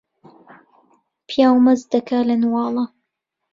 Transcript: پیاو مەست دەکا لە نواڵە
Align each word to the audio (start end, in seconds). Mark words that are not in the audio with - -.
پیاو 1.27 1.57
مەست 1.65 1.87
دەکا 1.93 2.19
لە 2.29 2.35
نواڵە 2.43 2.85